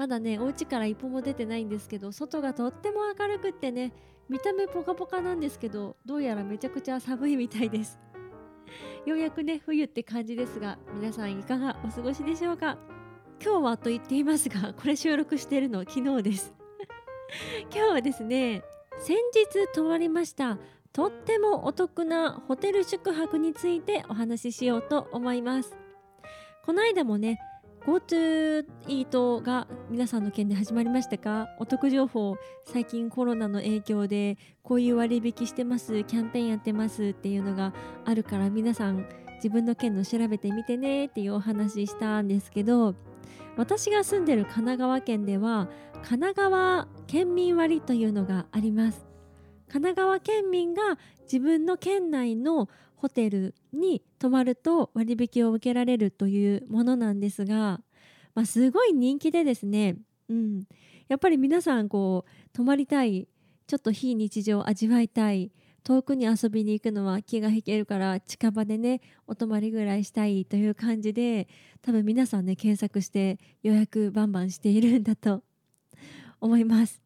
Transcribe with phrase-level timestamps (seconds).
[0.00, 3.92] まだねお家から一歩も出てないんですけど外がとっても明るくってね
[4.30, 8.00] 見た目ポカポカなんですけどどうやらめちゃくちゃ寒いみたいです。
[9.04, 12.78] ようやくね冬って感じですが皆さんいかがお過ごしでしょうか？
[13.44, 16.54] 今日はと言っていますがこれ収録しているの昨日です。
[17.70, 18.62] 今日はですね
[19.00, 20.56] 先日泊まりました
[20.94, 25.76] とってもお得なホテル宿泊についてお話ししようと思います。
[26.64, 27.38] この間もね
[27.86, 31.48] GoTo イートが皆さんの件で始まりましたか？
[31.58, 37.72] お得情報最近コロナの影響でこういう割引してますキャンペーンやってますっていうのが
[38.04, 42.94] あるから皆さん自分の件の調べてみてねっていうお話したんですけど
[43.56, 45.68] 私が住んでる神奈川県では
[46.02, 49.06] 神奈川県民割というのがあります。
[49.68, 52.68] 神奈川県民が自分の県内の
[53.00, 57.80] ホテルに泊まると割引を受けられるというものなんですが、
[58.34, 59.96] まあ、すごい人気でですね、
[60.28, 60.64] うん、
[61.08, 63.26] やっぱり皆さんこう泊まりたい
[63.66, 65.50] ちょっと非日常を味わいたい
[65.82, 71.48] 遠くに遊びに行くのは気が引けるから近場でねお泊まりぐらいしたいという感じで
[71.80, 75.42] 多分皆さんね検索して予約バンバンしているんだと
[76.38, 77.00] 思います。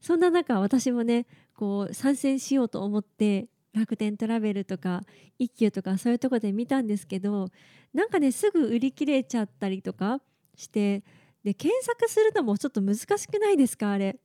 [0.00, 5.02] そんな中私もねこう参戦しようと思って楽天トラベルとか
[5.38, 7.48] 一休とかそういうとこで見たんですけど
[7.92, 10.20] なんかねすぐ売り切れちゃったりとか
[10.56, 11.04] して
[11.44, 14.18] で検索するのもちょっと難しくないですかあれ。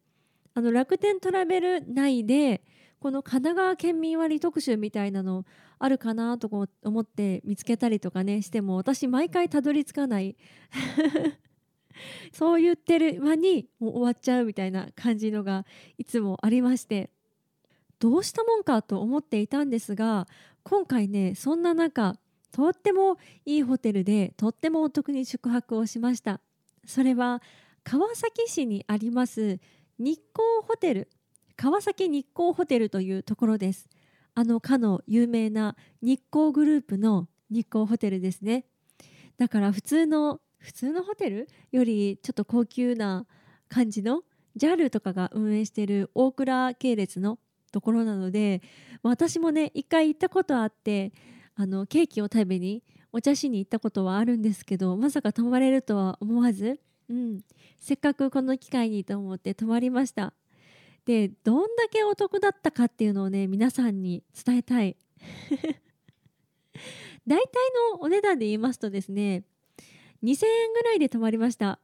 [0.53, 2.61] あの楽天トラベル内で
[2.99, 5.45] この神奈川県民割特集みたいなの
[5.79, 6.49] あるかなと
[6.83, 10.35] 思って見つけたりとかねしても私毎回たどり着かない。
[12.33, 15.65] そう言ってる間にもう終わっちゃうみたいな感じのが
[15.97, 17.11] いつもありまして。
[18.01, 20.27] どうしたもんかと思っていたんですが
[20.63, 22.15] 今回ねそんな中
[22.51, 26.41] とってもいいホテルでとってもお得に宿泊をしました。
[26.85, 27.41] それは
[27.83, 29.59] 川崎市にあります
[29.99, 31.09] 日光ホテル。
[31.55, 33.87] 川崎日光ホテルというところです。
[34.33, 38.65] あのかの有名な日光グループの日光ホテルですね。
[39.37, 41.47] だから普通の普通のホテル？
[41.71, 43.27] よりちょっと高級な
[43.69, 44.23] 感じの
[44.57, 47.37] ？JAL とかが運営している大倉系列の
[47.71, 48.61] ところなので
[49.03, 51.13] 私もね一回行ったことあって
[51.55, 57.41] あのケーキを食べにお茶しに行ったことはあるんですけどまさか泊まれるとは思わず、うん、
[57.79, 60.33] せっかくこの機会にと思って泊まりました。
[61.05, 64.95] でどんだけお得だったかっていうのをね皆さんに伝えたい。
[67.27, 67.43] 大体
[67.93, 69.43] のお値段で言いますとですね
[70.23, 71.79] 2000円ぐらいで泊まりました。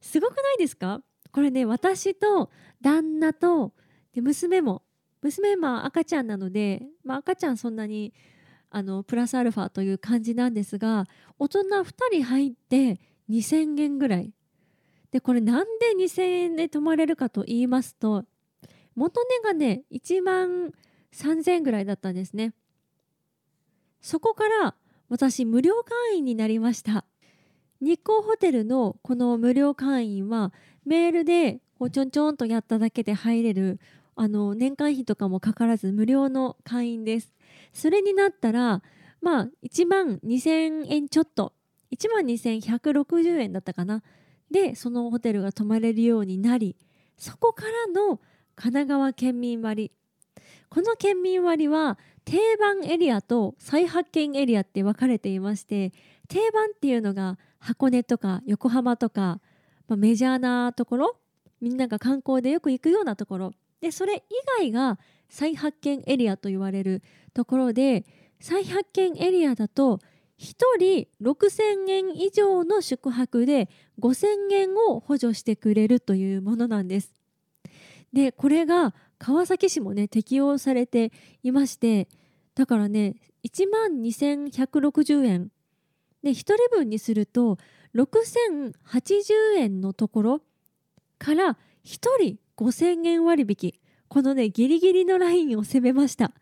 [0.00, 1.02] すごくないですか？
[1.32, 3.72] これね私と旦那と
[4.14, 4.82] で娘も
[5.26, 8.14] 娘は赤ちゃんなので、まあ、赤ちゃんそんなに
[8.70, 11.06] あのプラスアルファという感じなんですが
[11.38, 14.32] 大人2人入って2000円ぐらい。
[15.10, 18.24] でこれなんで2000円で泊まれるかと言いますと
[18.94, 20.72] 元値がね1万
[21.12, 22.54] 3000円ぐらいだったんですね。
[24.00, 24.76] そこから
[25.08, 27.04] 私無料会員になりました。
[27.80, 30.52] 日光ホテルのこの無料会員は
[30.84, 33.80] メールでこうちょんちょんとやっただけで入れる
[34.16, 37.32] あの年間費とかもかからず無料の会員です。
[37.72, 38.82] それになったら
[39.20, 41.52] まあ1万2000円ちょっと。
[41.92, 44.02] 1万2160円だったかな。
[44.50, 46.76] でそのホテルが泊まれるようになり
[47.16, 48.20] そこからの
[48.54, 49.92] 神奈川県民割。
[50.68, 55.92] この県民割は定番エリアと再発見エリアって分かれていまして
[56.28, 59.40] 定番っていうのが箱根とか横浜とか、
[59.88, 61.16] まあ、メジャーなところ
[61.60, 63.52] みんなが観光でよく行くようなところ。
[63.80, 64.20] でそれ以
[64.58, 67.02] 外が再発見エリアと言われる
[67.34, 68.04] ところで
[68.40, 70.00] 再発見エリアだと
[70.38, 73.68] 1人6000円以上の宿泊で
[74.00, 77.12] 5000円を補助してくれるというものなんです。
[78.12, 81.12] でこれが川崎市もね適用されて
[81.42, 82.08] いまして
[82.54, 85.50] だからね1万2160円
[86.22, 87.58] で1人分にすると
[87.94, 88.72] 6080
[89.56, 90.40] 円のところ
[91.18, 93.74] から1人5000円割引。
[94.08, 96.32] このねギリギリのラインを攻めました。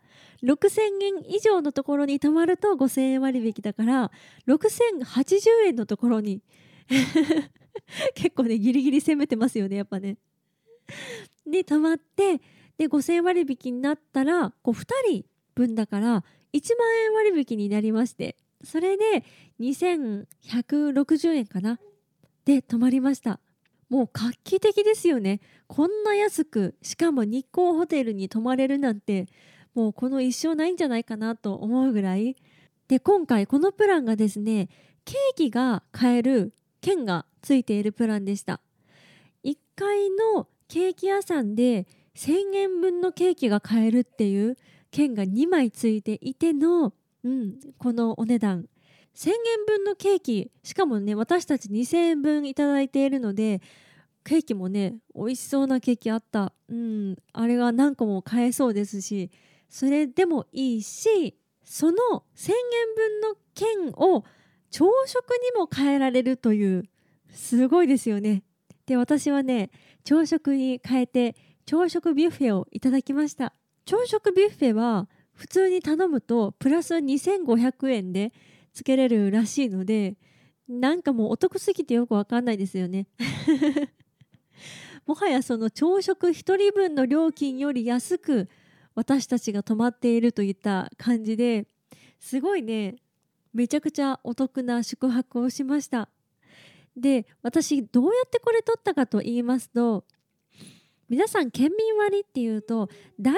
[0.43, 4.11] 6000円以上のところに泊まると5000円割引だから
[4.47, 6.41] 6080円のところに。
[8.15, 10.17] 結構ねギリギリ攻めてますよねやっぱね。
[11.45, 12.41] で泊まって
[12.77, 15.25] で5000円割引になったらこ2人
[15.55, 16.23] 分だから
[16.53, 18.37] 1万円割引になりまして。
[18.63, 19.23] それで
[19.59, 21.79] 2160円かな。
[22.45, 23.39] で泊まりました。
[23.89, 25.41] もう画期的ですよね。
[25.67, 29.27] こんな安くしかも日光ホテルに泊まれるなんて
[29.73, 32.35] もうこの一生ないんじゃないかなと思うぐらい。
[32.87, 34.69] で今回このプランがですね
[35.05, 38.61] ケーキが買える券がついているプランでした。
[39.43, 44.57] 1階のケーキ屋さんで1000円分のケーキが買えるっていう
[44.91, 46.93] 券が2枚ついていての、
[47.23, 48.67] うん、このお値段。
[49.15, 52.53] 1000円分のケーキしかもね私たち2000円分いい
[52.89, 53.61] ているので
[54.25, 59.31] ケーキもね美味しそうなケーキあった、うん、あれが何個も買えそうですし
[59.69, 61.95] それでもいいしその
[62.35, 62.55] 1000円
[62.95, 64.23] 分の券を
[64.71, 66.83] 朝食にも変えられるという
[67.29, 68.43] すごいですよね。
[68.85, 69.71] で私はね
[70.03, 71.35] 朝食に変えて
[71.65, 73.53] 朝食ビュッフェをいただきました
[73.85, 78.31] 朝食ビュッフェは普通に頼むとプラス2500円で
[78.75, 80.17] つけれるらしいので
[80.67, 83.07] なんかもうお得すぎてよくわかんないですよね。
[85.07, 88.49] もはやその朝食1人分の料金より安く
[88.93, 91.67] 私たちが泊まっているといった感じで
[92.19, 92.97] すごいね
[93.53, 96.09] めちゃくちゃお得な宿泊をしました。
[96.97, 100.05] で私どうやってこれ取ったかと言いますと
[101.07, 102.89] 皆さん県民割っていうと
[103.19, 103.35] 大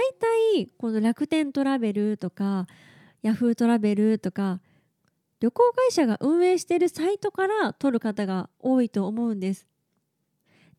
[0.55, 2.65] 体この楽天トラベルとか
[3.21, 4.61] ヤフートラベルとか
[5.39, 9.67] 旅行会社が運営しているサイトから取る方が多いと思うんです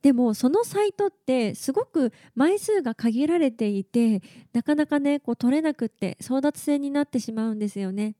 [0.02, 4.22] でもそのサイトってすごく枚数が限られていて
[4.52, 8.14] なかなかねこう取れなくって争奪戦になってしまうんですよね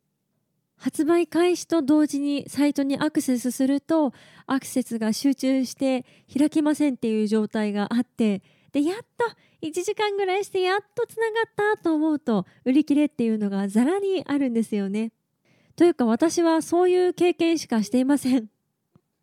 [0.76, 4.12] 発売開始と同時にサイトにアクセスすると
[4.46, 6.05] アクセスが集中して
[6.37, 8.43] 開きませんっていう状態があって
[8.73, 9.25] でやっと
[9.62, 15.11] 1時間ぐらいしてやっとつながったと思うと売り切れっていうのがざらにあるんですよね。
[15.78, 18.48] というか私はそういう経験しかしていません。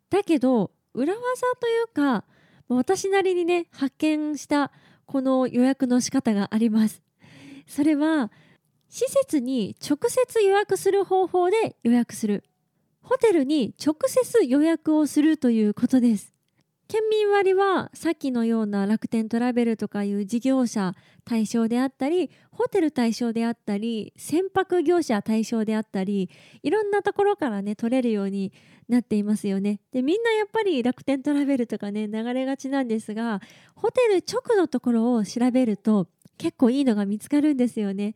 [0.08, 1.20] だけど裏技
[1.60, 2.24] というか
[2.66, 4.72] 私なりにね発見した
[5.04, 7.02] この予約の仕方があります。
[7.66, 8.30] それは
[8.88, 12.42] 施設に直接予約する方法で予約する
[13.02, 16.32] ホテルに直接予約をするということです
[16.88, 20.94] 県民割はさっきのような楽天トラベルとかいう事業者
[21.24, 26.30] 対象であったりホテル対象であったり船舶業者対象であったり
[26.62, 28.52] いろんなところからね取れるように
[28.88, 29.80] なっていますよね。
[29.92, 33.40] でみんなやっぱり楽天トラベルとかね流れがちなんですが
[33.74, 36.06] ホテル直のところを調べると
[36.38, 38.14] 結構いいのが見つかるんですよね。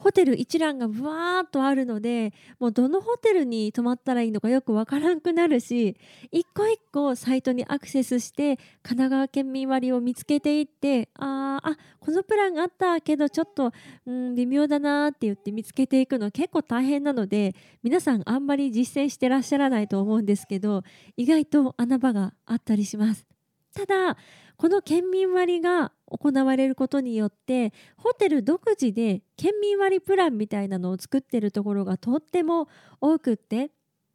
[0.00, 5.96] ホテル一覧がブワーっとあるのでもうどのホテルに泊まったらいいのかよくわからんくなるし
[6.32, 13.72] 一個一個サイトにアクセスして神奈川県民割を見つけていってああこのプランがあったけどちょっと、
[14.06, 20.82] うん、微妙だなって言って見つけていくの結構大変なので皆さんあんまり実践してらっしゃらないと思うんですけど
[21.18, 23.26] 意外と穴場があったりします。
[23.74, 24.16] ただ
[24.60, 32.68] この県民割が行われることによってホテル独自で県民割プランみたいなのを作ってるところがとっても
[33.00, 33.70] 多くって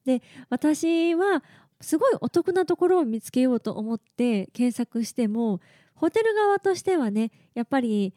[0.06, 0.21] で
[0.51, 1.44] 私は
[1.81, 5.62] すごいお得なところを見つけようと思って検索しても
[5.95, 8.13] ホテル側としてはねやっぱり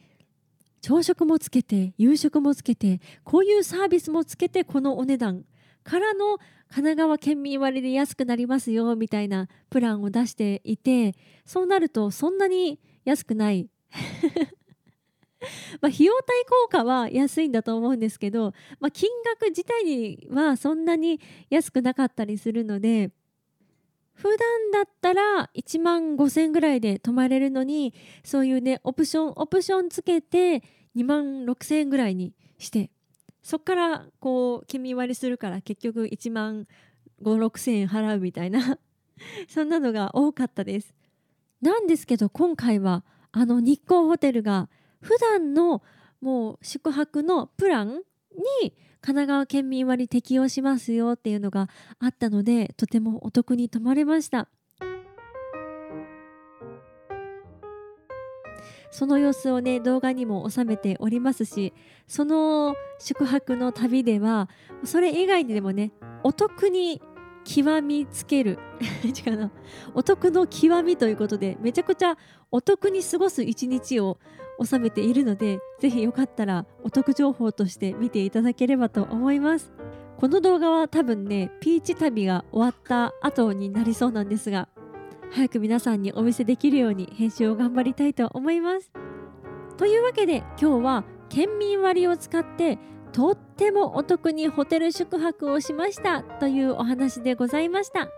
[0.82, 5.44] 朝食もつけて夕食もつけてこういうサービスもつけてこのお値段
[5.82, 6.36] からの
[6.70, 13.68] 神奈川県民割で安くなりますよみたいなプランを出していてそうなるとそんなに安くない。
[15.80, 23.12] ま費用対効果は安いんだと思うんですけど、まあ、金額自体にはそんなに安くなかったりするので
[24.14, 24.38] 普段
[24.72, 27.94] だったら1万5,000円ぐらいで泊まれるのに
[28.24, 30.64] そういうねオプションオプションつけて
[30.96, 32.90] 2万6,000円ぐらいにして
[33.42, 36.66] そっからこう県民割するから結局1万
[37.22, 38.78] 5 6千円払うみたいな。
[39.48, 40.94] そんなのが多かったです。
[41.60, 44.68] なんですけど今回はあの日光ホテルが
[45.00, 45.82] 普段の
[46.20, 48.02] もう宿泊のプラン
[48.62, 51.68] に神奈川県民割適用しますよっていうのが
[51.98, 54.48] あったのでとてもお得に泊まれました。
[58.90, 61.72] その様子をね動画にも収めておりますし
[62.06, 64.48] その宿泊の旅では
[64.84, 65.92] それ以外にでもね
[66.22, 67.02] お得に
[67.44, 68.58] 極みつける
[69.04, 69.50] 違うな
[69.94, 72.16] お得の極みということでめちゃくちゃ
[72.50, 74.18] お得に過ごす一日を
[74.62, 79.72] 収めているのでぜひよかったらお得情報として見ていただければと思います。
[80.18, 84.68] この動画は多分ねピーチ旅が終わった後になりそうなんですが
[85.30, 88.90] 早く皆さんにお見せできるように編集を頑張りたいと思います。
[89.76, 92.78] というわけで今日は県民割を使って
[93.12, 98.08] とってもお得にホテル宿泊をしましたというお話でございました。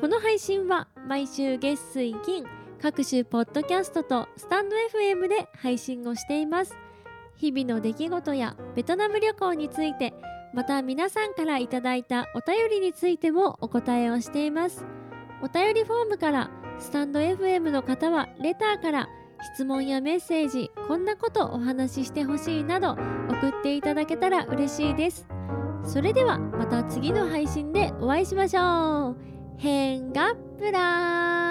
[0.00, 2.44] この配信は毎週月水金
[2.80, 6.76] 各種ポッドキャストとスタンド FM で配信をしています。
[7.36, 10.14] 日々の出来事やベトナム旅行について
[10.52, 14.84] また皆さんからいただいたお便りについてもお答えをしています。
[15.42, 19.08] お便りフォームからスタンド FM の方はレターから
[19.54, 25.26] 質問やメッセージこんなことお話ししてほしいなど送っていただけたら嬉しいです。
[25.84, 29.16] それではまた次の配信でお会いしましょう。
[29.56, 31.49] 変がプラー。